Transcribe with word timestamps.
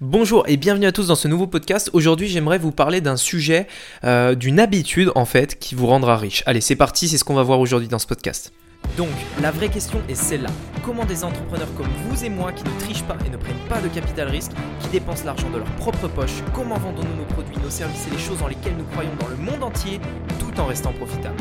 Bonjour 0.00 0.44
et 0.48 0.56
bienvenue 0.56 0.86
à 0.86 0.92
tous 0.92 1.08
dans 1.08 1.14
ce 1.14 1.28
nouveau 1.28 1.46
podcast. 1.46 1.90
Aujourd'hui, 1.92 2.26
j'aimerais 2.26 2.58
vous 2.58 2.72
parler 2.72 3.02
d'un 3.02 3.16
sujet, 3.16 3.66
euh, 4.04 4.34
d'une 4.34 4.58
habitude 4.58 5.12
en 5.14 5.26
fait, 5.26 5.58
qui 5.58 5.74
vous 5.74 5.86
rendra 5.86 6.16
riche. 6.16 6.42
Allez, 6.46 6.62
c'est 6.62 6.76
parti, 6.76 7.08
c'est 7.08 7.18
ce 7.18 7.24
qu'on 7.24 7.34
va 7.34 7.42
voir 7.42 7.60
aujourd'hui 7.60 7.88
dans 7.88 7.98
ce 7.98 8.06
podcast. 8.06 8.52
Donc, 8.96 9.10
la 9.42 9.50
vraie 9.50 9.68
question 9.68 10.00
est 10.08 10.14
celle-là. 10.14 10.48
Comment 10.82 11.04
des 11.04 11.24
entrepreneurs 11.24 11.72
comme 11.76 11.88
vous 12.06 12.24
et 12.24 12.30
moi 12.30 12.52
qui 12.52 12.64
ne 12.64 12.80
trichent 12.80 13.04
pas 13.04 13.16
et 13.26 13.30
ne 13.30 13.36
prennent 13.36 13.68
pas 13.68 13.80
de 13.80 13.88
capital 13.88 14.28
risque, 14.28 14.52
qui 14.80 14.88
dépensent 14.88 15.24
l'argent 15.24 15.50
de 15.50 15.58
leur 15.58 15.70
propre 15.76 16.08
poche, 16.08 16.42
comment 16.54 16.78
vendons-nous 16.78 17.16
nos 17.16 17.26
produits, 17.26 17.56
nos 17.62 17.70
services 17.70 18.06
et 18.08 18.10
les 18.10 18.18
choses 18.18 18.38
dans 18.38 18.48
lesquelles 18.48 18.76
nous 18.76 18.84
croyons 18.84 19.14
dans 19.20 19.28
le 19.28 19.36
monde 19.36 19.62
entier, 19.62 20.00
tout 20.38 20.58
en 20.58 20.66
restant 20.66 20.92
profitables? 20.92 21.36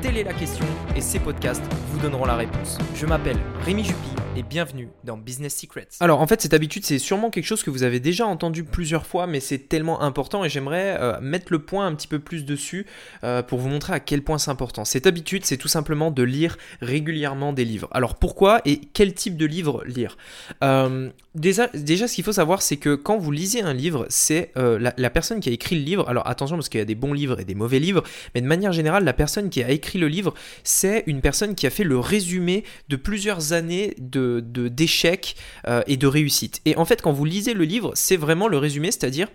Telle 0.00 0.16
est 0.16 0.24
la 0.24 0.32
question 0.32 0.66
et 0.94 1.00
ces 1.00 1.18
podcasts 1.18 1.64
vous 1.92 1.98
donneront 1.98 2.24
la 2.24 2.36
réponse. 2.36 2.78
Je 2.94 3.06
m'appelle 3.06 3.38
Rémi 3.64 3.84
Jupy 3.84 4.15
et 4.36 4.42
bienvenue 4.42 4.90
dans 5.02 5.16
Business 5.16 5.56
Secrets. 5.56 5.88
Alors 6.00 6.20
en 6.20 6.26
fait 6.26 6.42
cette 6.42 6.52
habitude 6.52 6.84
c'est 6.84 6.98
sûrement 6.98 7.30
quelque 7.30 7.46
chose 7.46 7.62
que 7.62 7.70
vous 7.70 7.84
avez 7.84 8.00
déjà 8.00 8.26
entendu 8.26 8.64
plusieurs 8.64 9.06
fois 9.06 9.26
mais 9.26 9.40
c'est 9.40 9.58
tellement 9.58 10.02
important 10.02 10.44
et 10.44 10.50
j'aimerais 10.50 10.98
euh, 11.00 11.18
mettre 11.22 11.46
le 11.50 11.60
point 11.60 11.86
un 11.86 11.94
petit 11.94 12.06
peu 12.06 12.18
plus 12.18 12.44
dessus 12.44 12.84
euh, 13.24 13.42
pour 13.42 13.58
vous 13.58 13.68
montrer 13.68 13.94
à 13.94 14.00
quel 14.00 14.22
point 14.22 14.36
c'est 14.36 14.50
important. 14.50 14.84
Cette 14.84 15.06
habitude 15.06 15.46
c'est 15.46 15.56
tout 15.56 15.68
simplement 15.68 16.10
de 16.10 16.22
lire 16.22 16.58
régulièrement 16.82 17.54
des 17.54 17.64
livres. 17.64 17.88
Alors 17.92 18.16
pourquoi 18.16 18.60
et 18.66 18.82
quel 18.92 19.14
type 19.14 19.38
de 19.38 19.46
livre 19.46 19.82
lire? 19.86 20.18
Euh, 20.62 21.08
déjà, 21.36 21.68
ce 21.72 22.14
qu'il 22.14 22.24
faut 22.24 22.32
savoir 22.32 22.62
c'est 22.62 22.76
que 22.76 22.94
quand 22.94 23.18
vous 23.18 23.30
lisez 23.30 23.62
un 23.62 23.74
livre 23.74 24.06
c'est 24.08 24.50
la, 24.56 24.92
la 24.96 25.10
personne 25.10 25.40
qui 25.40 25.48
a 25.48 25.52
écrit 25.52 25.76
le 25.76 25.82
livre, 25.82 26.08
alors 26.08 26.26
attention 26.26 26.56
parce 26.56 26.68
qu'il 26.68 26.78
y 26.78 26.82
a 26.82 26.86
des 26.86 26.94
bons 26.94 27.12
livres 27.12 27.40
et 27.40 27.44
des 27.44 27.54
mauvais 27.54 27.78
livres, 27.78 28.02
mais 28.34 28.40
de 28.40 28.46
manière 28.46 28.72
générale 28.72 29.04
la 29.04 29.12
personne 29.12 29.50
qui 29.50 29.62
a 29.62 29.70
écrit 29.70 29.98
le 29.98 30.08
livre, 30.08 30.34
c'est 30.64 31.04
une 31.06 31.20
personne 31.20 31.54
qui 31.54 31.66
a 31.66 31.70
fait 31.70 31.84
le 31.84 31.98
résumé 31.98 32.64
de 32.88 32.96
plusieurs 32.96 33.52
années 33.52 33.94
de 33.98 34.40
d'échecs 34.40 35.36
euh, 35.66 35.82
et 35.86 35.96
de 35.96 36.06
réussites. 36.06 36.60
Et 36.64 36.76
en 36.76 36.84
fait, 36.84 37.02
quand 37.02 37.12
vous 37.12 37.24
lisez 37.24 37.54
le 37.54 37.64
livre, 37.64 37.92
c'est 37.94 38.16
vraiment 38.16 38.48
le 38.48 38.58
résumé, 38.58 38.90
c'est-à-dire 38.90 39.28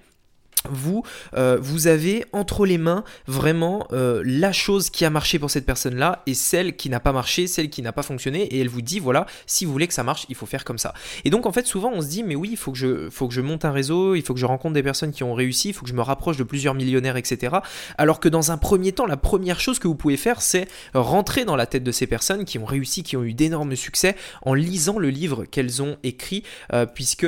vous, 0.70 1.04
euh, 1.34 1.58
vous 1.60 1.88
avez 1.88 2.26
entre 2.34 2.66
les 2.66 2.78
mains 2.78 3.04
vraiment 3.28 3.88
euh, 3.92 4.22
la 4.26 4.52
chose 4.52 4.90
qui 4.90 5.06
a 5.06 5.10
marché 5.10 5.40
pour 5.40 5.50
cette 5.50 5.66
personne-là 5.66 6.22
et 6.28 6.34
celle 6.34 6.76
qui 6.76 6.90
n'a 6.90 7.00
pas 7.00 7.12
marché, 7.12 7.48
celle 7.48 7.70
qui 7.70 7.82
n'a 7.82 7.92
pas 7.92 8.04
fonctionné, 8.04 8.44
et 8.44 8.60
elle 8.60 8.70
vous 8.70 8.82
dit 8.82 9.00
voilà, 9.00 9.26
si 9.48 9.66
vous 9.66 9.72
voulez 9.72 9.88
que 9.88 9.94
ça 9.94 10.04
marche, 10.04 10.26
il 10.30 10.36
faut 10.36 10.46
faire 10.46 10.64
comme 10.64 10.78
ça. 10.78 10.94
Et 11.26 11.30
donc 11.30 11.46
en 11.46 11.52
fait, 11.52 11.66
souvent 11.66 11.92
on 11.94 12.02
se 12.02 12.08
dit 12.08 12.24
mais 12.24 12.36
oui, 12.36 12.50
il 12.52 12.58
faut 12.58 12.72
que 12.72 12.78
je, 12.78 13.10
faut 13.10 13.28
que 13.28 13.34
je 13.34 13.42
monte 13.42 13.66
un 13.66 13.72
réseau, 13.72 14.16
il 14.16 14.22
faut 14.22 14.34
que 14.34 14.40
je 14.40 14.46
rencontre 14.46 14.74
des 14.74 14.84
personnes 14.84 15.12
qui 15.12 15.24
ont 15.24 15.34
réussi, 15.34 15.70
il 15.70 15.74
faut 15.74 15.84
que 15.84 15.90
je 15.90 15.96
me 15.96 16.02
rapproche 16.02 16.38
de 16.38 16.44
plusieurs 16.44 16.74
millionnaires, 16.74 17.18
etc. 17.18 17.58
Alors 17.98 18.20
que 18.20 18.30
dans 18.30 18.52
un 18.52 18.58
premier 18.58 18.92
temps, 18.92 19.06
la 19.06 19.18
première 19.18 19.60
chose 19.60 19.80
que 19.80 19.88
vous 19.88 19.96
pouvez 19.96 20.18
faire, 20.18 20.42
c'est 20.42 20.68
rentrer 20.94 21.46
dans 21.46 21.56
la 21.56 21.66
tête 21.66 21.84
de 21.84 21.92
ces 21.92 22.08
personnes 22.08 22.46
qui 22.46 22.60
ont 22.60 22.66
réussi, 22.66 23.04
qui 23.04 23.18
ont 23.18 23.24
eu 23.24 23.34
d'énormes 23.34 23.76
succès, 23.76 24.16
en 24.44 24.54
lisant 24.54 25.00
le 25.00 25.10
livre 25.10 25.46
qu'elles 25.46 25.82
ont 25.82 25.98
écrit, 26.04 26.44
euh, 26.74 26.86
puisque 26.86 27.28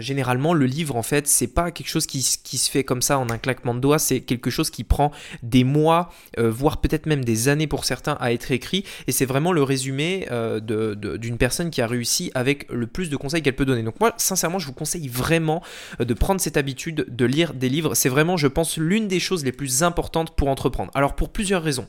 généralement 0.00 0.54
le 0.54 0.66
livre 0.66 0.96
en 0.96 1.04
fait, 1.04 1.28
c'est 1.28 1.46
pas 1.46 1.70
quelque 1.70 1.88
chose 1.88 2.06
qui, 2.06 2.26
qui 2.42 2.58
se 2.58 2.67
fait 2.70 2.84
comme 2.84 3.02
ça 3.02 3.18
en 3.18 3.30
un 3.30 3.38
claquement 3.38 3.74
de 3.74 3.80
doigts, 3.80 3.98
c'est 3.98 4.20
quelque 4.20 4.50
chose 4.50 4.70
qui 4.70 4.84
prend 4.84 5.10
des 5.42 5.64
mois, 5.64 6.10
euh, 6.38 6.50
voire 6.50 6.80
peut-être 6.80 7.06
même 7.06 7.24
des 7.24 7.48
années 7.48 7.66
pour 7.66 7.84
certains 7.84 8.16
à 8.20 8.32
être 8.32 8.50
écrit, 8.50 8.84
et 9.06 9.12
c'est 9.12 9.26
vraiment 9.26 9.52
le 9.52 9.62
résumé 9.62 10.26
euh, 10.30 10.60
d'une 10.60 11.38
personne 11.38 11.70
qui 11.70 11.80
a 11.80 11.86
réussi 11.86 12.30
avec 12.34 12.70
le 12.70 12.86
plus 12.86 13.10
de 13.10 13.16
conseils 13.16 13.42
qu'elle 13.42 13.56
peut 13.56 13.64
donner. 13.64 13.82
Donc 13.82 14.00
moi, 14.00 14.14
sincèrement, 14.16 14.58
je 14.58 14.66
vous 14.66 14.72
conseille 14.72 15.08
vraiment 15.08 15.62
euh, 16.00 16.04
de 16.04 16.14
prendre 16.14 16.40
cette 16.40 16.56
habitude 16.56 17.06
de 17.08 17.24
lire 17.24 17.54
des 17.54 17.68
livres. 17.68 17.94
C'est 17.94 18.08
vraiment, 18.08 18.36
je 18.36 18.46
pense, 18.46 18.76
l'une 18.76 19.08
des 19.08 19.20
choses 19.20 19.44
les 19.44 19.52
plus 19.52 19.82
importantes 19.82 20.34
pour 20.36 20.48
entreprendre. 20.48 20.90
Alors 20.94 21.14
pour 21.14 21.30
plusieurs 21.30 21.62
raisons 21.62 21.86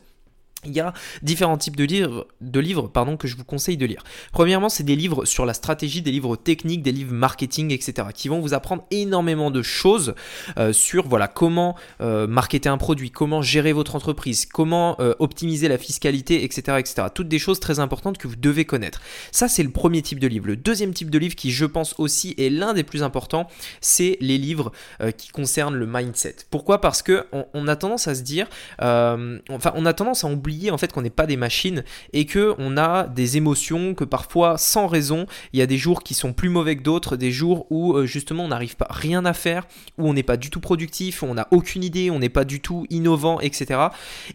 il 0.65 0.73
y 0.73 0.81
a 0.81 0.93
différents 1.21 1.57
types 1.57 1.77
de 1.77 1.85
livres, 1.85 2.27
de 2.41 2.59
livres 2.59 2.89
pardon, 2.89 3.15
que 3.15 3.27
je 3.27 3.38
vous 3.38 3.45
conseille 3.45 3.77
de 3.77 3.85
lire. 3.85 4.03
Premièrement, 4.33 4.67
c'est 4.67 4.83
des 4.83 4.97
livres 4.97 5.23
sur 5.23 5.45
la 5.45 5.53
stratégie, 5.53 6.02
des 6.02 6.11
livres 6.11 6.35
techniques, 6.35 6.83
des 6.83 6.91
livres 6.91 7.13
marketing, 7.13 7.71
etc. 7.71 8.09
qui 8.13 8.27
vont 8.27 8.41
vous 8.41 8.53
apprendre 8.53 8.83
énormément 8.91 9.52
de 9.52 9.61
choses 9.61 10.15
euh, 10.57 10.73
sur 10.73 11.07
voilà, 11.07 11.30
comment 11.30 11.75
euh, 12.02 12.27
marketer 12.27 12.67
un 12.67 12.77
produit, 12.77 13.09
comment 13.09 13.41
gérer 13.41 13.71
votre 13.71 13.95
entreprise, 13.95 14.45
comment 14.45 14.97
euh, 14.99 15.13
optimiser 15.19 15.69
la 15.69 15.77
fiscalité, 15.77 16.43
etc., 16.43 16.77
etc. 16.77 17.08
Toutes 17.14 17.30
des 17.30 17.39
choses 17.39 17.61
très 17.61 17.80
importantes 17.80 18.17
que 18.17 18.27
vous 18.27 18.36
devez 18.36 18.65
connaître. 18.65 18.99
Ça, 19.31 19.47
c'est 19.47 19.64
le 19.64 19.71
premier 19.71 20.02
type 20.02 20.20
de 20.20 20.27
livre. 20.27 20.47
Le 20.47 20.58
deuxième 20.58 20.93
type 20.93 21.09
de 21.09 21.17
livre 21.17 21.36
qui, 21.36 21.52
je 21.52 21.65
pense 21.65 21.95
aussi, 21.99 22.36
est 22.37 22.49
l'un 22.49 22.73
des 22.73 22.83
plus 22.83 23.02
importants, 23.02 23.47
c'est 23.80 24.17
les 24.20 24.37
livres 24.37 24.71
qui 25.17 25.30
concernent 25.30 25.76
le 25.76 25.86
mindset. 25.86 26.36
Pourquoi? 26.49 26.81
Parce 26.81 27.02
que 27.02 27.26
on, 27.53 27.67
a 27.67 27.76
tendance 27.76 28.08
à 28.08 28.15
se 28.15 28.21
dire, 28.21 28.47
enfin, 28.80 29.71
on 29.76 29.86
a 29.86 29.93
tendance 29.93 30.23
à 30.23 30.27
oublier 30.27 30.48
en 30.71 30.77
fait 30.77 30.92
qu'on 30.92 31.02
n'est 31.02 31.10
pas 31.10 31.26
des 31.26 31.37
machines 31.37 31.83
et 32.14 32.26
que 32.26 32.55
on 32.58 32.77
a 32.77 33.08
des 33.08 33.37
émotions 33.37 33.93
que 33.93 34.04
parfois 34.04 34.58
sans 34.58 34.87
raison 34.87 35.26
il 35.54 35.60
y 35.60 35.61
a 35.61 35.65
des 35.65 35.77
jours 35.77 36.04
qui 36.04 36.14
sont 36.14 36.33
plus 36.33 36.49
mauvais 36.49 36.76
que 36.76 36.83
d'autres 36.83 37.17
des 37.17 37.32
jours 37.32 37.67
où 37.70 37.93
euh, 37.93 38.05
justement 38.05 38.45
on 38.45 38.49
n'arrive 38.49 38.76
pas 38.76 38.88
rien 38.89 39.26
à 39.26 39.33
faire 39.33 39.67
où 39.98 40.08
on 40.08 40.14
n'est 40.14 40.23
pas 40.23 40.38
du 40.38 40.49
tout 40.49 40.59
productif 40.59 41.23
où 41.23 41.26
on 41.26 41.36
n'a 41.36 41.48
aucune 41.52 41.83
idée 41.83 42.11
on 42.11 42.20
n'est 42.20 42.30
pas 42.30 42.45
du 42.45 42.59
tout 42.59 42.86
innovant 42.89 43.39
etc 43.39 43.88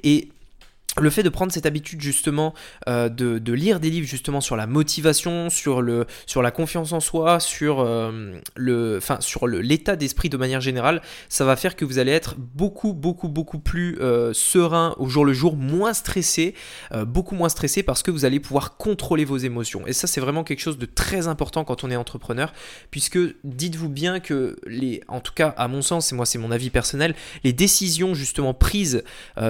et 0.03 0.29
le 1.00 1.10
fait 1.10 1.22
de 1.22 1.28
prendre 1.28 1.53
cette 1.53 1.66
habitude 1.66 2.00
justement 2.00 2.55
euh, 2.88 3.09
de, 3.09 3.53
lire 3.53 3.81
des 3.81 3.91
livres 3.91 4.06
justement 4.06 4.41
sur 4.41 4.56
la 4.56 4.66
motivation, 4.66 5.50
sur, 5.50 5.82
la 5.82 6.50
confiance 6.50 6.93
en 6.93 7.00
soi, 7.00 7.41
sur 7.41 7.81
euh, 7.81 8.32
le, 8.56 9.00
sur 9.21 9.47
l'état 9.47 9.97
d'esprit 9.97 10.28
de 10.28 10.37
manière 10.37 10.60
générale, 10.60 11.03
ça 11.28 11.44
va 11.44 11.56
faire 11.56 11.77
que 11.77 11.84
vous 11.84 11.99
allez 11.99 12.12
être 12.12 12.37
beaucoup 12.38 12.93
beaucoup 12.93 13.28
beaucoup 13.28 13.59
plus 13.59 13.99
euh, 14.00 14.32
serein 14.32 14.94
au 14.99 15.09
jour 15.09 15.25
le 15.25 15.32
jour, 15.32 15.56
moins 15.56 15.94
stressé, 15.94 16.55
beaucoup 17.06 17.34
moins 17.34 17.49
stressé 17.49 17.82
parce 17.82 18.03
que 18.03 18.11
vous 18.11 18.25
allez 18.25 18.41
pouvoir 18.41 18.76
contrôler 18.76 19.25
vos 19.25 19.37
émotions. 19.37 19.87
Et 19.87 19.93
ça 19.93 20.06
c'est 20.06 20.21
vraiment 20.21 20.44
quelque 20.44 20.61
chose 20.61 20.78
de 20.78 20.87
très 20.87 21.28
important 21.28 21.65
quand 21.65 21.84
on 21.84 21.91
est 21.91 21.97
entrepreneur, 21.97 22.53
puisque 22.91 23.19
dites-vous 23.44 23.88
bien 23.88 24.21
que 24.21 24.56
les, 24.66 25.03
en 25.09 25.21
tout 25.21 25.32
cas 25.32 25.49
à 25.56 25.69
mon 25.69 25.82
sens, 25.82 26.12
et 26.12 26.15
moi 26.15 26.26
c'est 26.26 26.38
mon 26.38 26.50
avis 26.50 26.71
personnel, 26.71 27.15
les 27.43 27.53
décisions 27.53 28.15
justement 28.15 28.55
prises 28.55 29.03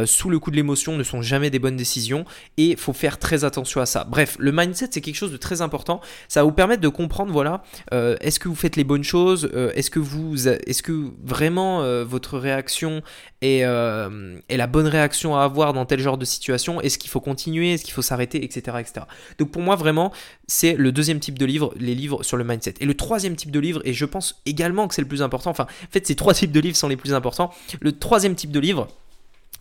sous 0.06 0.30
le 0.30 0.38
coup 0.38 0.50
de 0.50 0.56
l'émotion 0.56 0.96
ne 0.96 1.02
sont 1.02 1.22
jamais 1.22 1.33
jamais 1.34 1.50
des 1.50 1.58
bonnes 1.58 1.76
décisions 1.76 2.24
et 2.56 2.76
faut 2.76 2.92
faire 2.92 3.18
très 3.18 3.44
attention 3.44 3.80
à 3.80 3.86
ça. 3.86 4.04
Bref, 4.04 4.36
le 4.38 4.52
mindset 4.52 4.88
c'est 4.92 5.00
quelque 5.00 5.16
chose 5.16 5.32
de 5.32 5.36
très 5.36 5.62
important. 5.62 6.00
Ça 6.28 6.40
va 6.40 6.44
vous 6.44 6.52
permettre 6.52 6.80
de 6.80 6.88
comprendre 6.88 7.32
voilà, 7.32 7.62
euh, 7.92 8.16
est-ce 8.20 8.38
que 8.38 8.48
vous 8.48 8.54
faites 8.54 8.76
les 8.76 8.84
bonnes 8.84 9.02
choses, 9.02 9.50
euh, 9.54 9.72
est-ce 9.74 9.90
que 9.90 9.98
vous, 9.98 10.48
est-ce 10.48 10.82
que 10.82 11.10
vraiment 11.24 11.82
euh, 11.82 12.04
votre 12.04 12.38
réaction 12.38 13.02
est, 13.42 13.60
est, 13.60 14.56
la 14.56 14.66
bonne 14.66 14.86
réaction 14.86 15.36
à 15.36 15.42
avoir 15.42 15.72
dans 15.72 15.84
tel 15.84 16.00
genre 16.00 16.18
de 16.18 16.24
situation, 16.24 16.80
est-ce 16.80 16.98
qu'il 16.98 17.10
faut 17.10 17.20
continuer, 17.20 17.74
est-ce 17.74 17.84
qu'il 17.84 17.92
faut 17.92 18.02
s'arrêter, 18.02 18.44
etc., 18.44 18.78
etc. 18.80 19.06
Donc 19.38 19.50
pour 19.50 19.62
moi 19.62 19.76
vraiment 19.76 20.12
c'est 20.46 20.74
le 20.74 20.92
deuxième 20.92 21.18
type 21.18 21.38
de 21.38 21.44
livre, 21.44 21.74
les 21.76 21.94
livres 21.94 22.22
sur 22.22 22.36
le 22.36 22.44
mindset. 22.44 22.74
Et 22.80 22.86
le 22.86 22.94
troisième 22.94 23.34
type 23.34 23.50
de 23.50 23.60
livre, 23.60 23.80
et 23.84 23.92
je 23.92 24.04
pense 24.04 24.40
également 24.46 24.88
que 24.88 24.94
c'est 24.94 25.02
le 25.02 25.08
plus 25.08 25.22
important, 25.22 25.50
enfin 25.50 25.64
en 25.64 25.90
fait 25.90 26.06
ces 26.06 26.14
trois 26.14 26.34
types 26.34 26.52
de 26.52 26.60
livres 26.60 26.76
sont 26.76 26.88
les 26.88 26.96
plus 26.96 27.12
importants. 27.12 27.50
Le 27.80 27.92
troisième 27.92 28.34
type 28.34 28.52
de 28.52 28.60
livre 28.60 28.88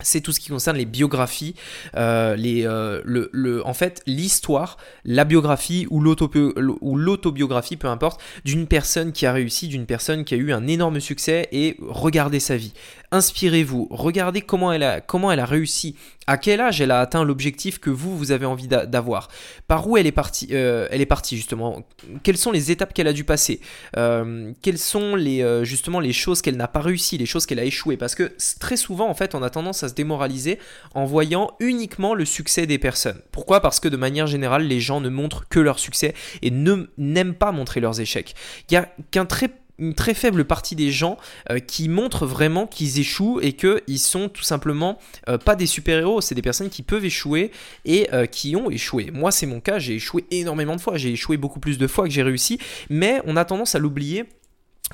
c'est 0.02 0.20
tout 0.20 0.32
ce 0.32 0.40
qui 0.40 0.50
concerne 0.50 0.76
les 0.76 0.86
biographies, 0.86 1.54
euh, 1.96 2.34
les, 2.34 2.66
euh, 2.66 3.00
le, 3.04 3.30
le, 3.32 3.64
en 3.66 3.74
fait 3.74 4.02
l'histoire, 4.06 4.76
la 5.04 5.24
biographie 5.24 5.86
ou 5.90 6.00
l'autobiographie, 6.00 7.76
peu 7.76 7.86
importe, 7.86 8.20
d'une 8.44 8.66
personne 8.66 9.12
qui 9.12 9.24
a 9.24 9.32
réussi, 9.32 9.68
d'une 9.68 9.86
personne 9.86 10.24
qui 10.24 10.34
a 10.34 10.36
eu 10.36 10.52
un 10.52 10.66
énorme 10.66 10.98
succès 11.00 11.48
et 11.52 11.76
regardez 11.80 12.40
sa 12.40 12.56
vie. 12.56 12.72
Inspirez-vous, 13.12 13.86
regardez 13.92 14.40
comment 14.40 14.72
elle, 14.72 14.82
a, 14.82 15.00
comment 15.00 15.30
elle 15.30 15.38
a 15.38 15.44
réussi, 15.44 15.94
à 16.26 16.36
quel 16.36 16.60
âge 16.60 16.80
elle 16.80 16.90
a 16.90 16.98
atteint 16.98 17.22
l'objectif 17.22 17.78
que 17.78 17.90
vous, 17.90 18.18
vous 18.18 18.32
avez 18.32 18.46
envie 18.46 18.66
d'avoir, 18.66 19.28
par 19.68 19.86
où 19.86 19.96
elle 19.96 20.08
est 20.08 20.12
partie, 20.12 20.48
euh, 20.50 20.88
elle 20.90 21.00
est 21.00 21.06
partie 21.06 21.36
justement, 21.36 21.86
quelles 22.24 22.38
sont 22.38 22.50
les 22.50 22.72
étapes 22.72 22.92
qu'elle 22.92 23.06
a 23.06 23.12
dû 23.12 23.22
passer, 23.22 23.60
quelles 23.94 24.78
sont 24.78 25.14
les, 25.14 25.64
justement 25.64 26.00
les 26.00 26.12
choses 26.12 26.42
qu'elle 26.42 26.56
n'a 26.56 26.66
pas 26.66 26.80
réussi, 26.80 27.16
les 27.16 27.26
choses 27.26 27.46
qu'elle 27.46 27.60
a 27.60 27.64
échoué, 27.64 27.96
parce 27.96 28.16
que 28.16 28.32
très 28.58 28.76
souvent 28.76 29.08
en 29.08 29.14
fait 29.14 29.36
on 29.36 29.42
a 29.44 29.50
tendance 29.50 29.83
à 29.83 29.83
se 29.88 29.94
démoraliser 29.94 30.58
en 30.94 31.04
voyant 31.04 31.52
uniquement 31.60 32.14
le 32.14 32.24
succès 32.24 32.66
des 32.66 32.78
personnes. 32.78 33.20
Pourquoi? 33.32 33.60
Parce 33.60 33.80
que 33.80 33.88
de 33.88 33.96
manière 33.96 34.26
générale 34.26 34.64
les 34.66 34.80
gens 34.80 35.00
ne 35.00 35.08
montrent 35.08 35.48
que 35.48 35.60
leur 35.60 35.78
succès 35.78 36.14
et 36.42 36.50
n'aiment 36.50 37.34
pas 37.34 37.52
montrer 37.52 37.80
leurs 37.80 38.00
échecs. 38.00 38.34
Il 38.68 38.72
n'y 38.72 38.78
a 38.78 38.88
qu'un 39.10 39.26
très 39.26 40.14
faible 40.14 40.44
partie 40.44 40.76
des 40.76 40.90
gens 40.90 41.18
euh, 41.50 41.58
qui 41.58 41.88
montrent 41.88 42.26
vraiment 42.26 42.66
qu'ils 42.66 43.00
échouent 43.00 43.40
et 43.40 43.54
qu'ils 43.54 43.98
sont 43.98 44.28
tout 44.28 44.42
simplement 44.42 44.98
euh, 45.28 45.38
pas 45.38 45.56
des 45.56 45.66
super-héros, 45.66 46.20
c'est 46.20 46.34
des 46.34 46.42
personnes 46.42 46.70
qui 46.70 46.82
peuvent 46.82 47.04
échouer 47.04 47.50
et 47.84 48.08
euh, 48.12 48.26
qui 48.26 48.56
ont 48.56 48.70
échoué. 48.70 49.10
Moi 49.12 49.30
c'est 49.30 49.46
mon 49.46 49.60
cas, 49.60 49.78
j'ai 49.78 49.94
échoué 49.94 50.24
énormément 50.30 50.76
de 50.76 50.80
fois, 50.80 50.96
j'ai 50.96 51.10
échoué 51.10 51.36
beaucoup 51.36 51.60
plus 51.60 51.78
de 51.78 51.86
fois 51.86 52.04
que 52.04 52.10
j'ai 52.10 52.22
réussi, 52.22 52.58
mais 52.88 53.20
on 53.26 53.36
a 53.36 53.44
tendance 53.44 53.74
à 53.74 53.78
l'oublier 53.78 54.24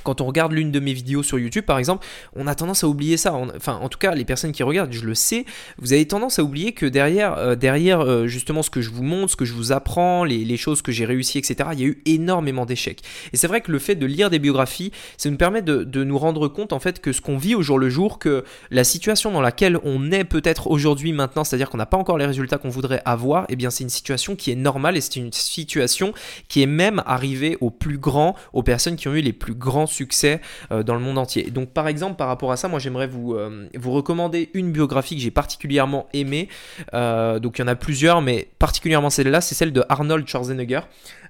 quand 0.04 0.20
on 0.20 0.26
regarde 0.26 0.52
l'une 0.52 0.70
de 0.70 0.80
mes 0.80 0.92
vidéos 0.92 1.22
sur 1.22 1.38
YouTube, 1.38 1.64
par 1.64 1.78
exemple, 1.78 2.06
on 2.34 2.46
a 2.46 2.54
tendance 2.54 2.84
à 2.84 2.88
oublier 2.88 3.16
ça. 3.16 3.34
Enfin, 3.34 3.78
en 3.82 3.88
tout 3.88 3.98
cas, 3.98 4.14
les 4.14 4.24
personnes 4.24 4.52
qui 4.52 4.62
regardent, 4.62 4.92
je 4.92 5.04
le 5.04 5.14
sais, 5.14 5.44
vous 5.78 5.92
avez 5.92 6.06
tendance 6.06 6.38
à 6.38 6.44
oublier 6.44 6.72
que 6.72 6.86
derrière, 6.86 7.36
euh, 7.38 7.54
derrière 7.56 8.00
euh, 8.00 8.26
justement 8.26 8.62
ce 8.62 8.70
que 8.70 8.80
je 8.80 8.90
vous 8.90 9.02
montre, 9.02 9.32
ce 9.32 9.36
que 9.36 9.44
je 9.44 9.52
vous 9.52 9.72
apprends, 9.72 10.24
les, 10.24 10.56
choses 10.56 10.82
que 10.82 10.92
j'ai 10.92 11.04
réussi, 11.04 11.38
etc., 11.38 11.70
il 11.72 11.80
y 11.80 11.82
a 11.82 11.86
eu 11.86 12.02
énormément 12.06 12.66
d'échecs. 12.66 13.02
Et 13.32 13.36
c'est 13.36 13.48
vrai 13.48 13.60
que 13.62 13.72
le 13.72 13.78
fait 13.78 13.94
de 13.94 14.06
lire 14.06 14.30
des 14.30 14.38
biographies, 14.38 14.92
ça 15.16 15.28
nous 15.28 15.36
permet 15.36 15.62
de, 15.62 16.04
nous 16.04 16.18
rendre 16.18 16.48
compte, 16.48 16.72
en 16.72 16.80
fait, 16.80 17.00
que 17.00 17.12
ce 17.12 17.20
qu'on 17.20 17.36
vit 17.36 17.54
au 17.54 17.62
jour 17.62 17.78
le 17.78 17.90
jour, 17.90 18.18
que 18.18 18.44
la 18.70 18.84
situation 18.84 19.30
dans 19.30 19.40
laquelle 19.40 19.78
on 19.84 20.12
est 20.12 20.24
peut-être 20.24 20.70
aujourd'hui, 20.70 21.12
maintenant, 21.12 21.44
c'est-à-dire 21.44 21.68
qu'on 21.68 21.78
n'a 21.78 21.86
pas 21.86 21.96
encore 21.96 22.16
les 22.16 22.26
résultats 22.26 22.58
qu'on 22.58 22.68
voudrait 22.68 23.02
avoir, 23.04 23.44
eh 23.48 23.56
bien, 23.56 23.70
c'est 23.70 23.84
une 23.84 23.90
situation 23.90 24.36
qui 24.36 24.50
est 24.50 24.56
normale 24.56 24.96
et 24.96 25.00
c'est 25.00 25.16
une 25.16 25.32
situation 25.32 26.12
qui 26.48 26.62
est 26.62 26.66
même 26.66 27.02
arrivée 27.06 27.58
aux 27.60 27.70
plus 27.70 27.98
grands, 27.98 28.36
aux 28.52 28.62
personnes 28.62 28.96
qui 28.96 29.08
ont 29.08 29.14
eu 29.14 29.20
les 29.20 29.32
plus 29.32 29.54
grands 29.54 29.79
succès 29.86 30.40
dans 30.70 30.94
le 30.94 31.00
monde 31.00 31.18
entier. 31.18 31.50
Donc 31.50 31.70
par 31.70 31.88
exemple, 31.88 32.16
par 32.16 32.28
rapport 32.28 32.52
à 32.52 32.56
ça, 32.56 32.68
moi 32.68 32.78
j'aimerais 32.78 33.06
vous, 33.06 33.36
vous 33.74 33.92
recommander 33.92 34.50
une 34.54 34.72
biographie 34.72 35.16
que 35.16 35.22
j'ai 35.22 35.30
particulièrement 35.30 36.08
aimée. 36.12 36.48
donc 36.92 37.58
il 37.58 37.60
y 37.60 37.62
en 37.62 37.68
a 37.68 37.74
plusieurs, 37.74 38.22
mais 38.22 38.48
particulièrement 38.58 39.10
celle-là, 39.10 39.40
c'est 39.40 39.54
celle 39.54 39.72
de 39.72 39.84
Arnold 39.88 40.26
Schwarzenegger. 40.26 40.80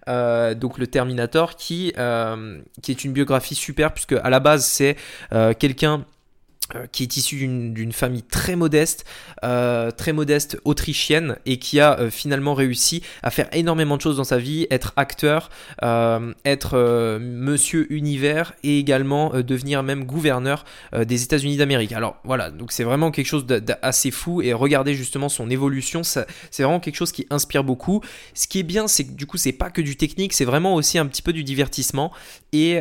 donc 0.07 0.79
le 0.79 0.87
Terminator, 0.87 1.57
qui, 1.57 1.93
qui 2.83 2.91
est 2.91 3.05
une 3.05 3.13
biographie 3.13 3.55
super, 3.55 3.93
puisque 3.93 4.13
à 4.13 4.31
la 4.31 4.41
base 4.41 4.65
c'est 4.65 4.97
quelqu'un 5.59 5.91
euh, 5.91 5.99
qui 6.93 7.03
est 7.03 7.17
issu 7.17 7.37
d'une 7.37 7.93
famille 7.93 8.23
très 8.23 8.57
modeste, 8.57 9.05
euh, 9.45 9.91
très 9.91 10.13
modeste 10.13 10.59
autrichienne 10.65 11.37
et 11.47 11.59
qui 11.59 11.81
a 11.81 11.99
euh, 11.99 12.11
finalement 12.11 12.55
réussi 12.55 13.03
à 13.23 13.31
faire 13.31 13.49
énormément 13.53 13.97
de 13.97 14.03
choses 14.03 14.17
dans 14.17 14.25
sa 14.25 14.39
vie, 14.39 14.67
être 14.71 14.93
acteur, 14.97 15.51
être 16.45 17.19
monsieur 17.19 17.93
univers 17.93 18.53
et 18.63 18.79
également 18.79 19.31
devenir 19.41 19.83
même 19.83 20.05
gouverneur 20.05 20.65
des 20.97 21.23
États-Unis 21.23 21.57
d'Amérique. 21.57 21.93
Alors 21.93 22.17
voilà, 22.25 22.51
donc 22.51 22.73
c'est 22.73 22.85
vraiment 22.85 23.11
quelque 23.11 23.27
chose 23.27 23.47
d'assez 23.47 24.11
fou 24.11 24.43
et 24.43 24.53
regardez 24.53 24.95
justement 24.95 25.29
son 25.29 25.51
évolution, 25.51 26.03
c'est 26.03 26.27
vraiment 26.59 26.81
quelque 26.81 26.97
chose 26.97 27.13
qui 27.13 27.27
inspire 27.31 27.65
beaucoup. 27.65 28.03
Ce 28.35 28.47
qui 28.47 28.61
est 28.61 28.65
bien, 28.65 28.89
c'est 28.89 29.05
que 29.05 29.13
du 29.13 29.27
coup 29.27 29.37
c'est 29.37 29.53
pas 29.53 29.71
que 29.71 29.81
du 29.81 29.97
technique, 29.97 30.33
c'est 30.33 30.45
vraiment 30.45 30.75
aussi 30.75 30.99
un 30.99 31.07
petit 31.07 31.23
peu 31.23 31.33
du 31.33 31.45
divertissement 31.45 32.13
et, 32.53 32.81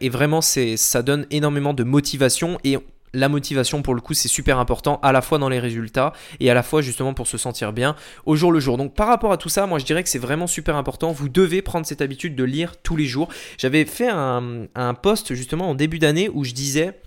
et 0.00 0.08
vraiment 0.08 0.40
ça 0.40 1.02
donne 1.02 1.26
énormément 1.30 1.74
de 1.74 1.84
motivation 1.84 2.58
et 2.64 2.78
la 3.14 3.28
motivation 3.28 3.82
pour 3.82 3.94
le 3.94 4.00
coup 4.00 4.14
c'est 4.14 4.28
super 4.28 4.58
important 4.58 5.00
à 5.02 5.12
la 5.12 5.20
fois 5.20 5.38
dans 5.38 5.48
les 5.48 5.58
résultats 5.58 6.12
et 6.38 6.50
à 6.50 6.54
la 6.54 6.62
fois 6.62 6.82
justement 6.82 7.14
pour 7.14 7.26
se 7.26 7.38
sentir 7.38 7.72
bien 7.72 7.96
au 8.26 8.36
jour 8.36 8.52
le 8.52 8.60
jour. 8.60 8.76
Donc 8.76 8.94
par 8.94 9.08
rapport 9.08 9.32
à 9.32 9.36
tout 9.36 9.48
ça, 9.48 9.66
moi 9.66 9.78
je 9.78 9.84
dirais 9.84 10.02
que 10.02 10.08
c'est 10.08 10.18
vraiment 10.18 10.46
super 10.46 10.76
important. 10.76 11.12
Vous 11.12 11.28
devez 11.28 11.62
prendre 11.62 11.86
cette 11.86 12.02
habitude 12.02 12.34
de 12.34 12.44
lire 12.44 12.76
tous 12.82 12.96
les 12.96 13.06
jours. 13.06 13.28
J'avais 13.58 13.84
fait 13.84 14.08
un, 14.08 14.68
post 15.02 15.34
justement 15.34 15.70
en 15.70 15.74
début 15.74 15.98
d'année 15.98 16.28
où 16.32 16.44
je 16.44 16.52
disais 16.52 17.00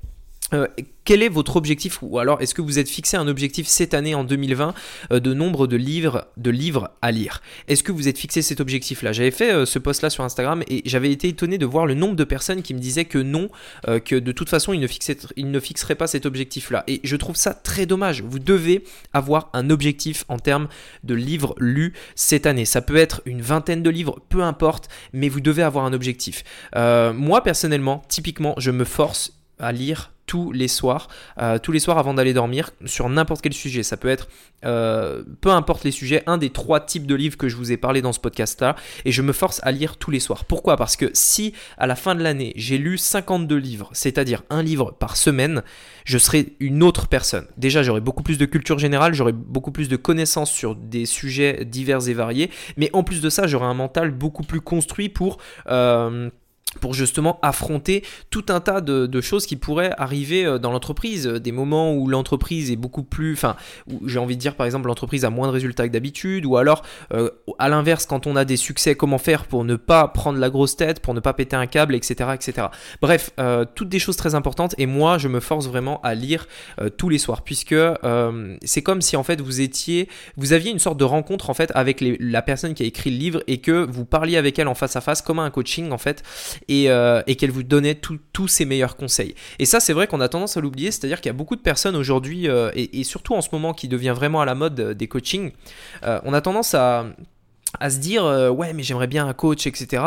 euh, 0.53 0.67
quel 1.05 1.21
est 1.21 1.29
votre 1.29 1.57
objectif 1.57 1.99
ou 2.01 2.19
alors 2.19 2.41
est-ce 2.41 2.53
que 2.53 2.61
vous 2.61 2.79
êtes 2.79 2.89
fixé 2.89 3.17
un 3.17 3.27
objectif 3.27 3.67
cette 3.67 3.93
année 3.93 4.15
en 4.15 4.23
2020 4.23 4.73
euh, 5.11 5.19
de 5.19 5.33
nombre 5.33 5.67
de 5.67 5.75
livres, 5.75 6.27
de 6.37 6.49
livres 6.49 6.91
à 7.01 7.11
lire? 7.11 7.41
Est-ce 7.67 7.83
que 7.83 7.91
vous 7.91 8.07
êtes 8.07 8.17
fixé 8.17 8.41
cet 8.41 8.59
objectif-là? 8.59 9.11
J'avais 9.13 9.31
fait 9.31 9.51
euh, 9.51 9.65
ce 9.65 9.79
post-là 9.79 10.09
sur 10.09 10.23
Instagram 10.23 10.63
et 10.67 10.81
j'avais 10.85 11.11
été 11.11 11.29
étonné 11.29 11.57
de 11.57 11.65
voir 11.65 11.85
le 11.85 11.93
nombre 11.93 12.15
de 12.15 12.23
personnes 12.23 12.61
qui 12.61 12.73
me 12.73 12.79
disaient 12.79 13.05
que 13.05 13.17
non, 13.17 13.49
que 14.05 14.15
de 14.15 14.31
toute 14.31 14.49
façon 14.49 14.73
ils 14.73 14.79
ne, 14.79 14.87
ils 15.35 15.51
ne 15.51 15.59
fixeraient 15.59 15.95
pas 15.95 16.07
cet 16.07 16.25
objectif-là. 16.25 16.83
Et 16.87 17.01
je 17.03 17.15
trouve 17.15 17.35
ça 17.35 17.53
très 17.53 17.85
dommage. 17.85 18.21
Vous 18.21 18.39
devez 18.39 18.83
avoir 19.11 19.49
un 19.53 19.69
objectif 19.69 20.23
en 20.27 20.39
termes 20.39 20.67
de 21.03 21.15
livres 21.15 21.55
lus 21.57 21.93
cette 22.15 22.45
année. 22.45 22.65
Ça 22.65 22.81
peut 22.81 22.95
être 22.95 23.21
une 23.25 23.41
vingtaine 23.41 23.83
de 23.83 23.89
livres, 23.89 24.19
peu 24.29 24.41
importe, 24.41 24.89
mais 25.11 25.29
vous 25.29 25.41
devez 25.41 25.63
avoir 25.63 25.85
un 25.85 25.93
objectif. 25.93 26.43
moi 26.75 27.43
personnellement, 27.43 28.03
typiquement, 28.07 28.55
je 28.57 28.71
me 28.71 28.85
force 28.85 29.33
à 29.59 29.71
lire 29.71 30.12
tous 30.25 30.51
les 30.51 30.67
soirs, 30.67 31.07
euh, 31.39 31.59
tous 31.59 31.71
les 31.71 31.79
soirs 31.79 31.97
avant 31.97 32.13
d'aller 32.13 32.33
dormir, 32.33 32.71
sur 32.85 33.09
n'importe 33.09 33.41
quel 33.41 33.53
sujet. 33.53 33.83
Ça 33.83 33.97
peut 33.97 34.07
être, 34.07 34.27
euh, 34.65 35.23
peu 35.41 35.49
importe 35.49 35.83
les 35.83 35.91
sujets, 35.91 36.23
un 36.27 36.37
des 36.37 36.49
trois 36.49 36.79
types 36.79 37.05
de 37.05 37.15
livres 37.15 37.37
que 37.37 37.49
je 37.49 37.55
vous 37.55 37.71
ai 37.71 37.77
parlé 37.77 38.01
dans 38.01 38.13
ce 38.13 38.19
podcast-là, 38.19 38.75
et 39.05 39.11
je 39.11 39.21
me 39.21 39.33
force 39.33 39.59
à 39.63 39.71
lire 39.71 39.97
tous 39.97 40.11
les 40.11 40.19
soirs. 40.19 40.45
Pourquoi? 40.45 40.77
Parce 40.77 40.95
que 40.95 41.09
si 41.13 41.53
à 41.77 41.87
la 41.87 41.95
fin 41.95 42.15
de 42.15 42.23
l'année, 42.23 42.53
j'ai 42.55 42.77
lu 42.77 42.97
52 42.97 43.55
livres, 43.55 43.89
c'est-à-dire 43.93 44.43
un 44.49 44.63
livre 44.63 44.91
par 44.91 45.17
semaine, 45.17 45.63
je 46.05 46.17
serai 46.17 46.55
une 46.59 46.83
autre 46.83 47.07
personne. 47.07 47.45
Déjà, 47.57 47.83
j'aurai 47.83 48.01
beaucoup 48.01 48.23
plus 48.23 48.37
de 48.37 48.45
culture 48.45 48.79
générale, 48.79 49.13
j'aurai 49.13 49.33
beaucoup 49.33 49.71
plus 49.71 49.89
de 49.89 49.95
connaissances 49.95 50.51
sur 50.51 50.75
des 50.75 51.05
sujets 51.05 51.65
divers 51.65 52.07
et 52.07 52.13
variés, 52.13 52.49
mais 52.77 52.89
en 52.93 53.03
plus 53.03 53.21
de 53.21 53.29
ça, 53.29 53.47
j'aurai 53.47 53.65
un 53.65 53.73
mental 53.73 54.11
beaucoup 54.11 54.43
plus 54.43 54.61
construit 54.61 55.09
pour... 55.09 55.37
Euh, 55.67 56.29
pour 56.79 56.93
justement 56.93 57.39
affronter 57.41 58.03
tout 58.29 58.45
un 58.49 58.59
tas 58.59 58.81
de, 58.81 59.21
choses 59.21 59.45
qui 59.45 59.55
pourraient 59.55 59.93
arriver 59.97 60.45
euh, 60.45 60.57
dans 60.57 60.71
l'entreprise, 60.71 61.27
des 61.27 61.51
moments 61.51 61.93
où 61.93 62.07
l'entreprise 62.07 62.71
est 62.71 62.75
beaucoup 62.75 63.03
plus, 63.03 63.33
enfin, 63.33 63.55
j'ai 64.05 64.19
envie 64.19 64.35
de 64.35 64.41
dire 64.41 64.55
par 64.55 64.65
exemple 64.65 64.87
l'entreprise 64.87 65.23
a 65.23 65.29
moins 65.29 65.47
de 65.47 65.53
résultats 65.53 65.87
que 65.87 65.93
d'habitude, 65.93 66.45
ou 66.45 66.57
alors 66.57 66.83
euh, 67.13 67.29
à 67.59 67.69
l'inverse 67.69 68.05
quand 68.05 68.27
on 68.27 68.35
a 68.35 68.43
des 68.45 68.57
succès, 68.57 68.95
comment 68.95 69.17
faire 69.17 69.45
pour 69.45 69.63
ne 69.63 69.75
pas 69.75 70.07
prendre 70.07 70.39
la 70.39 70.49
grosse 70.49 70.75
tête, 70.75 70.99
pour 70.99 71.13
ne 71.13 71.19
pas 71.19 71.33
péter 71.33 71.55
un 71.55 71.67
câble, 71.67 71.95
etc., 71.95 72.31
etc. 72.33 72.67
Bref, 73.01 73.31
euh, 73.39 73.65
toutes 73.75 73.89
des 73.89 73.99
choses 73.99 74.17
très 74.17 74.35
importantes 74.35 74.75
et 74.77 74.85
moi 74.85 75.17
je 75.17 75.27
me 75.27 75.39
force 75.39 75.67
vraiment 75.67 76.01
à 76.01 76.15
lire 76.15 76.47
tous 76.97 77.09
les 77.09 77.17
soirs 77.17 77.43
puisque 77.43 77.75
c'est 78.61 78.81
comme 78.81 79.01
si 79.01 79.15
en 79.15 79.23
fait 79.23 79.41
vous 79.41 79.61
étiez, 79.61 80.09
vous 80.37 80.53
aviez 80.53 80.71
une 80.71 80.79
sorte 80.79 80.97
de 80.97 81.03
rencontre 81.03 81.49
en 81.49 81.53
fait 81.53 81.71
avec 81.75 82.03
la 82.19 82.41
personne 82.41 82.73
qui 82.73 82.83
a 82.83 82.85
écrit 82.85 83.11
le 83.11 83.17
livre 83.17 83.43
et 83.47 83.59
que 83.59 83.85
vous 83.89 84.05
parliez 84.05 84.37
avec 84.37 84.59
elle 84.59 84.67
en 84.67 84.75
face 84.75 84.95
à 84.95 85.01
face 85.01 85.21
comme 85.21 85.39
un 85.39 85.49
coaching 85.49 85.91
en 85.91 85.97
fait 85.97 86.23
euh, 86.71 87.23
et, 87.27 87.35
qu'elle 87.35 87.51
vous 87.51 87.63
donnait 87.63 87.95
tous 87.95 88.47
ses 88.47 88.65
meilleurs 88.65 88.95
conseils. 88.95 89.35
Et 89.59 89.65
ça, 89.65 89.79
c'est 89.79 89.93
vrai 89.93 90.07
qu'on 90.07 90.21
a 90.21 90.29
tendance 90.29 90.57
à 90.57 90.61
l'oublier, 90.61 90.91
c'est-à-dire 90.91 91.21
qu'il 91.21 91.29
y 91.29 91.35
a 91.35 91.37
beaucoup 91.37 91.55
de 91.55 91.61
personnes 91.61 91.95
aujourd'hui, 91.95 92.47
euh, 92.47 92.71
et, 92.75 93.03
surtout 93.03 93.33
en 93.33 93.41
ce 93.41 93.49
moment 93.51 93.73
qui 93.73 93.87
devient 93.87 94.13
vraiment 94.15 94.41
à 94.41 94.45
la 94.45 94.55
mode 94.55 94.79
euh, 94.79 94.93
des 94.93 95.07
coachings, 95.07 95.51
on 96.03 96.33
a 96.33 96.41
tendance 96.41 96.73
à 96.73 97.05
se 97.89 97.97
dire 97.97 98.23
ouais 98.55 98.73
mais 98.73 98.83
j'aimerais 98.83 99.07
bien 99.07 99.27
un 99.27 99.33
coach 99.33 99.65
etc 99.65 100.03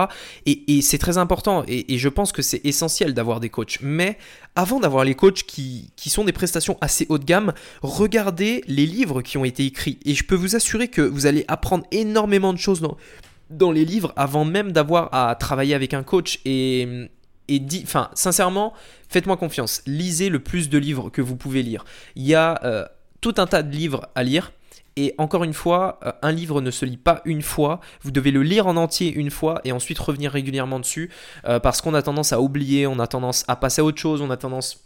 et, 0.46 0.80
c'est 0.82 0.98
très 0.98 1.18
important 1.18 1.64
et, 1.66 1.98
je 1.98 2.08
pense 2.08 2.32
que 2.32 2.42
c'est 2.42 2.64
essentiel 2.64 3.12
d'avoir 3.12 3.40
des 3.40 3.50
coachs. 3.50 3.78
Mais 3.82 4.18
avant 4.54 4.80
d'avoir 4.80 5.04
les 5.04 5.14
coachs 5.14 5.42
qui, 5.42 5.90
sont 6.06 6.24
des 6.24 6.32
prestations 6.32 6.78
assez 6.80 7.06
haut 7.08 7.18
de 7.18 7.24
gamme 7.24 7.52
regardez 7.82 8.62
les 8.66 8.86
livres 8.86 9.22
qui 9.22 9.36
ont 9.36 9.44
été 9.44 9.64
écrits. 9.66 9.98
Et 10.04 10.14
je 10.14 10.24
peux 10.24 10.34
vous 10.34 10.56
assurer 10.56 10.88
que 10.88 11.02
vous 11.02 11.26
allez 11.26 11.44
apprendre 11.48 11.84
énormément 11.90 12.52
de 12.52 12.58
choses 12.58 12.80
dans 13.50 13.72
les 13.72 13.84
livres 13.84 14.12
avant 14.16 14.44
même 14.44 14.72
d'avoir 14.72 15.12
à 15.12 15.34
travailler 15.34 15.74
avec 15.74 15.94
un 15.94 16.02
coach 16.02 16.40
et, 16.44 17.08
dit, 17.48 17.82
enfin, 17.84 18.10
sincèrement, 18.14 18.72
faites-moi 19.08 19.36
confiance, 19.36 19.82
lisez 19.86 20.28
le 20.28 20.40
plus 20.40 20.68
de 20.68 20.78
livres 20.78 21.10
que 21.10 21.22
vous 21.22 21.36
pouvez 21.36 21.62
lire. 21.62 21.84
Il 22.16 22.24
y 22.24 22.34
a 22.34 22.60
euh, 22.64 22.84
tout 23.20 23.34
un 23.38 23.46
tas 23.46 23.62
de 23.62 23.74
livres 23.74 24.08
à 24.14 24.22
lire. 24.22 24.52
Et 24.98 25.14
encore 25.18 25.44
une 25.44 25.52
fois, 25.52 26.00
euh, 26.06 26.12
un 26.22 26.32
livre 26.32 26.62
ne 26.62 26.70
se 26.70 26.86
lit 26.86 26.96
pas 26.96 27.20
une 27.26 27.42
fois, 27.42 27.80
vous 28.00 28.10
devez 28.10 28.30
le 28.30 28.42
lire 28.42 28.66
en 28.66 28.76
entier 28.78 29.12
une 29.12 29.30
fois 29.30 29.60
et 29.64 29.72
ensuite 29.72 29.98
revenir 29.98 30.32
régulièrement 30.32 30.80
dessus, 30.80 31.10
euh, 31.46 31.60
parce 31.60 31.82
qu'on 31.82 31.92
a 31.92 32.00
tendance 32.00 32.32
à 32.32 32.40
oublier, 32.40 32.86
on 32.86 32.98
a 32.98 33.06
tendance 33.06 33.44
à 33.46 33.56
passer 33.56 33.82
à 33.82 33.84
autre 33.84 33.98
chose, 33.98 34.22
on 34.22 34.30
a 34.30 34.38
tendance 34.38 34.85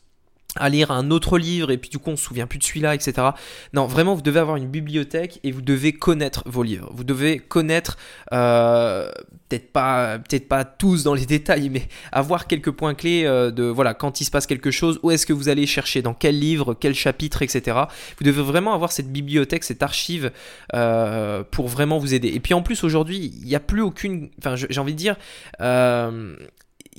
à 0.57 0.69
lire 0.69 0.91
un 0.91 1.11
autre 1.11 1.39
livre 1.39 1.71
et 1.71 1.79
puis 1.79 1.91
du 1.91 1.99
coup 1.99 2.11
on 2.11 2.17
se 2.17 2.25
souvient 2.25 2.47
plus 2.47 2.59
de 2.59 2.65
celui-là, 2.65 2.95
etc. 2.95 3.29
Non, 3.73 3.87
vraiment 3.87 4.15
vous 4.15 4.23
devez 4.23 4.41
avoir 4.41 4.57
une 4.57 4.69
bibliothèque 4.69 5.41
et 5.45 5.53
vous 5.53 5.63
devez 5.63 5.93
connaître 5.93 6.43
vos 6.47 6.63
livres. 6.63 6.91
Vous 6.93 7.05
devez 7.05 7.39
connaître, 7.39 7.97
euh, 8.33 9.11
peut-être 9.49 9.73
pas, 9.73 10.19
peut-être 10.19 10.49
pas 10.49 10.65
tous 10.65 11.05
dans 11.05 11.15
les 11.15 11.27
détails, 11.31 11.69
mais 11.69 11.89
avoir 12.13 12.47
quelques 12.47 12.71
points 12.71 12.95
clés 12.95 13.25
euh, 13.25 13.51
de 13.51 13.65
voilà 13.65 13.95
quand 13.95 14.21
il 14.21 14.25
se 14.25 14.31
passe 14.31 14.47
quelque 14.47 14.71
chose, 14.71 14.99
où 15.03 15.11
est-ce 15.11 15.27
que 15.27 15.33
vous 15.33 15.49
allez 15.49 15.67
chercher, 15.67 16.03
dans 16.03 16.15
quel 16.15 16.39
livre, 16.39 16.75
quel 16.75 16.95
chapitre, 16.95 17.43
etc. 17.43 17.79
Vous 18.19 18.25
devez 18.25 18.43
vraiment 18.43 18.75
avoir 18.75 18.93
cette 18.93 19.11
bibliothèque, 19.13 19.65
cette 19.65 19.83
archive 19.83 20.33
euh, 20.75 21.45
pour 21.51 21.69
vraiment 21.69 21.99
vous 21.99 22.15
aider. 22.15 22.29
Et 22.29 22.41
puis 22.41 22.55
en 22.55 22.63
plus 22.63 22.83
aujourd'hui, 22.85 23.33
il 23.41 23.47
n'y 23.47 23.55
a 23.55 23.61
plus 23.61 23.83
aucune, 23.83 24.31
enfin 24.39 24.57
j'ai 24.57 24.81
envie 24.81 24.95
de 24.95 24.99
dire 24.99 25.17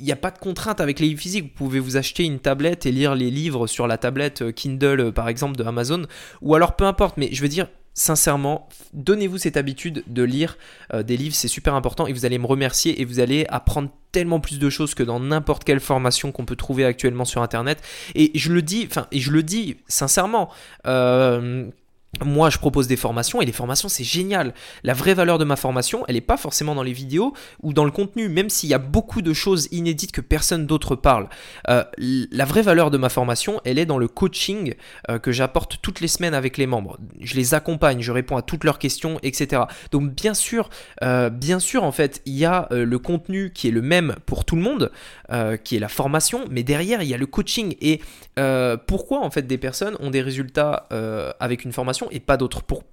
il 0.02 0.06
n'y 0.06 0.12
a 0.12 0.18
pas 0.18 0.32
de 0.32 0.40
contrainte 0.40 0.82
avec 0.82 1.00
les 1.00 1.08
livres 1.08 1.22
physiques. 1.22 1.44
Vous 1.44 1.66
pouvez 1.66 1.80
vous 1.80 1.96
acheter 1.96 2.24
une 2.24 2.40
tablette 2.40 2.86
et 2.86 2.92
lire 2.92 3.16
les 3.16 3.30
livres 3.30 3.68
sur 3.68 3.88
la 3.88 3.98
tablette 3.98 4.42
euh, 4.42 4.52
Kindle, 4.52 5.00
euh, 5.00 5.12
par 5.12 5.30
exemple, 5.30 5.56
de 5.56 5.64
Amazon. 5.64 6.08
Ou 6.42 6.56
alors, 6.56 6.76
peu 6.76 6.86
importe. 6.86 7.18
Mais 7.18 7.30
je 7.32 7.42
veux 7.42 7.48
dire, 7.48 7.68
sincèrement, 7.94 8.68
donnez-vous 8.94 9.38
cette 9.38 9.58
habitude 9.58 10.04
de 10.08 10.24
lire 10.24 10.58
euh, 10.94 11.04
des 11.04 11.18
livres. 11.18 11.36
C'est 11.36 11.48
super 11.48 11.76
important. 11.76 12.08
Et 12.08 12.14
vous 12.14 12.26
allez 12.26 12.40
me 12.40 12.48
remercier 12.48 13.00
et 13.00 13.06
vous 13.06 13.20
allez 13.20 13.46
apprendre 13.50 13.90
tellement 14.12 14.40
plus 14.40 14.58
de 14.58 14.70
choses 14.72 14.96
que 14.96 15.04
dans 15.04 15.20
n'importe 15.20 15.64
quelle 15.64 15.80
formation 15.80 16.32
qu'on 16.32 16.46
peut 16.46 16.56
trouver 16.56 16.84
actuellement 16.84 17.26
sur 17.26 17.44
Internet. 17.44 17.80
Et 18.16 18.32
je 18.34 18.52
le 18.52 18.64
dis, 18.64 18.88
enfin, 18.90 19.06
et 19.12 19.20
je 19.20 19.32
le 19.32 19.44
dis 19.44 19.78
sincèrement. 19.88 20.50
Moi, 22.26 22.50
je 22.50 22.58
propose 22.58 22.88
des 22.88 22.98
formations 22.98 23.42
et 23.42 23.46
les 23.46 23.52
formations, 23.54 23.88
c'est 23.88 24.04
génial. 24.04 24.54
La 24.84 24.94
vraie 24.94 25.14
valeur 25.14 25.38
de 25.38 25.46
ma 25.46 25.56
formation, 25.56 26.04
elle 26.08 26.16
n'est 26.16 26.22
pas 26.22 26.38
forcément 26.38 26.76
dans 26.76 26.84
les 26.84 26.92
vidéos 26.92 27.34
ou 27.64 27.74
dans 27.74 27.86
le 27.86 27.92
contenu, 27.92 28.28
même 28.28 28.50
s'il 28.50 28.70
y 28.70 28.74
a 28.74 28.80
beaucoup 28.80 29.22
de 29.22 29.34
choses 29.34 29.70
inédites 29.72 30.12
que 30.12 30.22
personne 30.22 30.68
d'autre 30.68 30.96
parle. 30.96 31.30
Euh, 31.70 31.84
la 31.98 32.46
vraie 32.46 32.62
valeur 32.62 32.92
de 32.92 32.98
ma 32.98 33.08
formation, 33.08 33.62
elle 33.64 33.80
est 33.80 33.86
dans 33.86 33.98
le 33.98 34.10
coaching 34.10 34.76
euh, 35.10 35.20
que 35.20 35.32
j'apporte 35.32 35.80
toutes 35.82 36.02
les 36.02 36.10
semaines 36.10 36.34
avec 36.34 36.58
les 36.58 36.68
membres. 36.68 37.00
Je 37.22 37.36
les 37.36 37.54
accompagne, 37.54 38.02
je 38.02 38.12
réponds 38.12 38.36
à 38.36 38.42
toutes 38.42 38.66
leurs 38.66 38.78
questions, 38.78 39.18
etc. 39.24 39.64
Donc, 39.92 40.12
bien 40.12 40.34
sûr, 40.34 40.70
euh, 41.04 41.30
bien 41.30 41.60
sûr, 41.60 41.84
en 41.84 41.94
fait, 41.94 42.22
il 42.26 42.34
y 42.34 42.46
a 42.46 42.68
le 42.72 43.00
contenu 43.00 43.52
qui 43.54 43.70
est 43.70 43.72
le 43.72 43.82
même 43.82 44.16
pour 44.26 44.46
tout 44.46 44.56
le 44.56 44.62
monde, 44.62 44.92
qui 45.64 45.76
est 45.76 45.80
la 45.80 45.88
formation, 45.88 46.46
mais 46.50 46.64
derrière, 46.64 47.02
il 47.02 47.10
y 47.10 47.14
a 47.14 47.18
le 47.18 47.26
coaching. 47.26 47.76
Et 47.82 48.02
pourquoi, 48.88 49.22
en 49.22 49.32
fait, 49.32 49.48
des 49.48 49.58
personnes 49.58 49.96
ont 50.00 50.10
des 50.10 50.22
résultats 50.22 50.88
avec 51.40 51.64
une 51.64 51.72
formation 51.72 52.01
et 52.12 52.20
pas 52.20 52.38
d'autres. 52.38 52.64
Pour, 52.64 52.84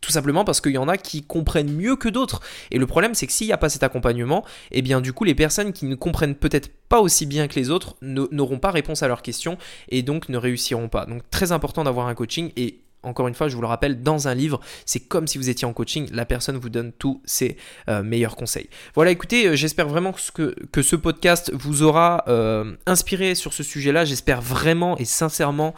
tout 0.00 0.12
simplement 0.12 0.44
parce 0.44 0.60
qu'il 0.60 0.72
y 0.72 0.78
en 0.78 0.88
a 0.88 0.96
qui 0.96 1.22
comprennent 1.22 1.72
mieux 1.72 1.96
que 1.96 2.08
d'autres. 2.08 2.40
Et 2.70 2.78
le 2.78 2.86
problème, 2.86 3.14
c'est 3.14 3.26
que 3.26 3.32
s'il 3.32 3.46
n'y 3.46 3.52
a 3.52 3.58
pas 3.58 3.68
cet 3.68 3.82
accompagnement, 3.82 4.44
eh 4.70 4.82
bien 4.82 5.00
du 5.00 5.12
coup, 5.12 5.24
les 5.24 5.34
personnes 5.34 5.72
qui 5.72 5.86
ne 5.86 5.94
comprennent 5.94 6.34
peut-être 6.34 6.70
pas 6.88 7.00
aussi 7.00 7.26
bien 7.26 7.48
que 7.48 7.54
les 7.56 7.70
autres 7.70 7.96
n'auront 8.00 8.58
pas 8.58 8.70
réponse 8.70 9.02
à 9.02 9.08
leurs 9.08 9.22
questions 9.22 9.58
et 9.88 10.02
donc 10.02 10.28
ne 10.28 10.38
réussiront 10.38 10.88
pas. 10.88 11.06
Donc 11.06 11.22
très 11.30 11.52
important 11.52 11.84
d'avoir 11.84 12.06
un 12.06 12.14
coaching 12.14 12.52
et 12.56 12.80
encore 13.02 13.28
une 13.28 13.34
fois, 13.34 13.48
je 13.48 13.54
vous 13.54 13.60
le 13.60 13.68
rappelle, 13.68 14.02
dans 14.02 14.28
un 14.28 14.34
livre, 14.34 14.60
c'est 14.84 15.00
comme 15.00 15.26
si 15.26 15.38
vous 15.38 15.48
étiez 15.48 15.66
en 15.66 15.72
coaching, 15.72 16.08
la 16.12 16.24
personne 16.24 16.56
vous 16.56 16.68
donne 16.68 16.92
tous 16.92 17.20
ses 17.24 17.56
euh, 17.88 18.02
meilleurs 18.02 18.36
conseils. 18.36 18.68
Voilà, 18.94 19.10
écoutez, 19.10 19.46
euh, 19.46 19.56
j'espère 19.56 19.88
vraiment 19.88 20.12
que, 20.34 20.82
ce 20.82 20.96
podcast 20.96 21.52
vous 21.54 21.82
aura 21.82 22.24
euh, 22.28 22.76
inspiré 22.86 23.34
sur 23.34 23.52
ce 23.52 23.62
sujet-là. 23.62 24.04
J'espère 24.04 24.40
vraiment 24.40 24.96
et 24.98 25.04
sincèrement 25.04 25.74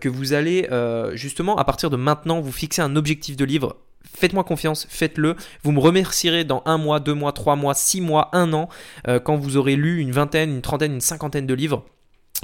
que 0.00 0.08
vous 0.08 0.32
allez 0.32 0.68
justement, 1.14 1.56
à 1.56 1.64
partir 1.64 1.90
de 1.90 1.96
maintenant, 1.96 2.40
vous 2.40 2.52
fixer 2.52 2.82
un 2.82 2.96
objectif 2.96 3.36
de 3.36 3.44
livre 3.44 3.76
Faites-moi 4.16 4.44
confiance, 4.44 4.86
faites-le. 4.88 5.34
Vous 5.64 5.72
me 5.72 5.80
remercierez 5.80 6.44
dans 6.44 6.62
un 6.66 6.78
mois, 6.78 7.00
deux 7.00 7.14
mois, 7.14 7.32
trois 7.32 7.56
mois, 7.56 7.74
six 7.74 8.00
mois, 8.00 8.30
un 8.32 8.52
an, 8.52 8.68
quand 9.24 9.36
vous 9.36 9.56
aurez 9.56 9.76
lu 9.76 10.00
une 10.00 10.12
vingtaine, 10.12 10.50
une 10.50 10.62
trentaine, 10.62 10.94
une 10.94 11.00
cinquantaine 11.00 11.46
de 11.46 11.54
livres 11.54 11.84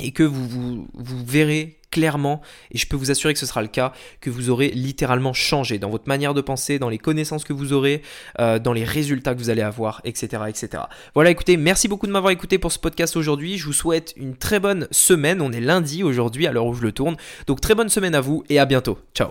et 0.03 0.13
que 0.13 0.23
vous, 0.23 0.89
vous, 0.95 1.25
verrez 1.25 1.80
clairement, 1.91 2.41
et 2.71 2.79
je 2.79 2.87
peux 2.87 2.97
vous 2.97 3.11
assurer 3.11 3.33
que 3.33 3.41
ce 3.41 3.47
sera 3.47 3.63
le 3.63 3.69
cas, 3.69 3.93
que 4.21 4.31
vous 4.31 4.51
aurez 4.51 4.69
littéralement 4.69 5.33
changé 5.33 5.79
dans 5.79 5.91
votre 5.91 6.09
manière 6.09 6.35
de 6.35 6.41
penser, 6.41 6.79
dans 6.79 6.89
les 6.89 6.99
connaissances 6.99 7.45
que 7.45 7.53
vous 7.53 7.73
aurez, 7.73 8.03
euh, 8.39 8.59
dans 8.59 8.73
les 8.73 8.85
résultats 8.85 9.35
que 9.35 9.39
vous 9.39 9.51
allez 9.51 9.63
avoir, 9.63 10.01
etc., 10.05 10.45
etc. 10.49 10.85
Voilà, 11.15 11.31
écoutez, 11.31 11.57
merci 11.57 11.89
beaucoup 11.89 12.07
de 12.07 12.13
m'avoir 12.13 12.31
écouté 12.31 12.59
pour 12.59 12.73
ce 12.73 12.79
podcast 12.79 13.17
aujourd'hui. 13.17 13.59
Je 13.59 13.67
vous 13.67 13.73
souhaite 13.73 14.15
une 14.17 14.37
très 14.37 14.61
bonne 14.61 14.87
semaine. 14.91 15.41
On 15.41 15.53
est 15.53 15.61
lundi 15.61 16.03
aujourd'hui 16.03 16.47
à 16.47 16.53
l'heure 16.53 16.67
où 16.67 16.75
je 16.75 16.83
le 16.83 16.93
tourne. 16.93 17.17
Donc 17.47 17.61
très 17.61 17.75
bonne 17.75 17.89
semaine 17.89 18.15
à 18.15 18.21
vous 18.21 18.45
et 18.49 18.59
à 18.59 18.67
bientôt. 18.67 18.99
Ciao 19.15 19.31